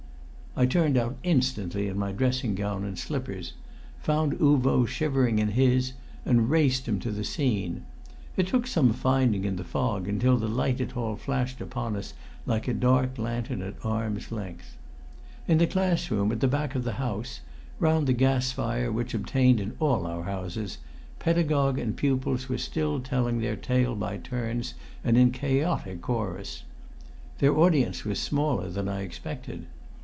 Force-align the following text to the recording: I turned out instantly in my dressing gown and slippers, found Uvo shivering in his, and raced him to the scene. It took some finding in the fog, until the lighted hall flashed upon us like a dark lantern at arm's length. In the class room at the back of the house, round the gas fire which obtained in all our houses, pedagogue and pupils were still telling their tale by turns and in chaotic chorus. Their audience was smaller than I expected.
I 0.53 0.65
turned 0.65 0.97
out 0.97 1.15
instantly 1.23 1.87
in 1.87 1.97
my 1.97 2.11
dressing 2.11 2.55
gown 2.55 2.83
and 2.83 2.99
slippers, 2.99 3.53
found 4.01 4.33
Uvo 4.33 4.85
shivering 4.85 5.39
in 5.39 5.47
his, 5.47 5.93
and 6.25 6.49
raced 6.49 6.89
him 6.89 6.99
to 6.99 7.11
the 7.13 7.23
scene. 7.23 7.85
It 8.35 8.47
took 8.47 8.67
some 8.67 8.91
finding 8.91 9.45
in 9.45 9.55
the 9.55 9.63
fog, 9.63 10.09
until 10.09 10.35
the 10.35 10.49
lighted 10.49 10.91
hall 10.91 11.15
flashed 11.15 11.61
upon 11.61 11.95
us 11.95 12.13
like 12.45 12.67
a 12.67 12.73
dark 12.73 13.17
lantern 13.17 13.61
at 13.61 13.75
arm's 13.85 14.29
length. 14.29 14.75
In 15.47 15.57
the 15.57 15.65
class 15.67 16.11
room 16.11 16.29
at 16.33 16.41
the 16.41 16.49
back 16.49 16.75
of 16.75 16.83
the 16.83 16.93
house, 16.99 17.39
round 17.79 18.05
the 18.05 18.11
gas 18.11 18.51
fire 18.51 18.91
which 18.91 19.13
obtained 19.13 19.61
in 19.61 19.73
all 19.79 20.05
our 20.05 20.23
houses, 20.23 20.79
pedagogue 21.17 21.79
and 21.79 21.95
pupils 21.95 22.49
were 22.49 22.57
still 22.57 22.99
telling 22.99 23.39
their 23.39 23.55
tale 23.55 23.95
by 23.95 24.17
turns 24.17 24.73
and 25.01 25.17
in 25.17 25.31
chaotic 25.31 26.01
chorus. 26.01 26.63
Their 27.37 27.55
audience 27.57 28.03
was 28.03 28.19
smaller 28.19 28.67
than 28.69 28.89
I 28.89 29.03
expected. 29.03 29.67